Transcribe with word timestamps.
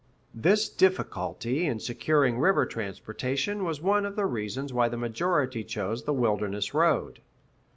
[C] 0.01 0.17
This 0.41 0.67
difficulty 0.67 1.67
in 1.67 1.79
securing 1.79 2.39
river 2.39 2.65
transportation 2.65 3.63
was 3.63 3.83
one 3.83 4.03
of 4.03 4.15
the 4.15 4.25
reasons 4.25 4.73
why 4.73 4.89
the 4.89 4.97
majority 4.97 5.63
chose 5.63 6.05
the 6.05 6.11
Wilderness 6.13 6.73
Road. 6.73 7.21